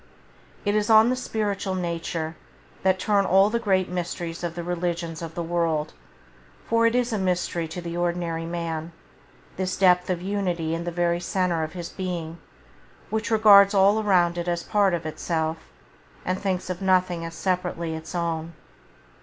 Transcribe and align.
It 0.65 0.73
is 0.73 0.89
on 0.89 1.11
the 1.11 1.15
spiritual 1.15 1.75
nature 1.75 2.35
that 2.81 2.97
turn 2.97 3.23
all 3.23 3.51
the 3.51 3.59
great 3.59 3.87
mysteries 3.87 4.43
of 4.43 4.55
the 4.55 4.63
religions 4.63 5.21
of 5.21 5.35
the 5.35 5.43
world, 5.43 5.93
for 6.67 6.87
it 6.87 6.95
is 6.95 7.13
a 7.13 7.19
mystery 7.19 7.67
to 7.67 7.81
the 7.81 7.95
ordinary 7.95 8.47
man, 8.47 8.93
this 9.57 9.77
depth 9.77 10.09
of 10.09 10.19
unity 10.19 10.73
in 10.73 10.85
the 10.85 10.91
very 10.91 11.19
center 11.19 11.61
of 11.63 11.73
his 11.73 11.89
being, 11.89 12.39
which 13.11 13.29
regards 13.29 13.75
all 13.75 14.01
around 14.01 14.39
it 14.39 14.47
as 14.47 14.63
part 14.63 14.95
of 14.95 15.05
itself, 15.05 15.59
and 16.25 16.39
thinks 16.39 16.71
of 16.71 16.81
nothing 16.81 17.23
as 17.23 17.35
separately 17.35 17.93
its 17.93 18.15
own. 18.15 18.53